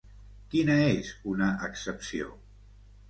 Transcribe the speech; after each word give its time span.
Quina 0.53 0.77
és 0.93 1.11
una 1.33 1.51
excepció? 1.71 2.33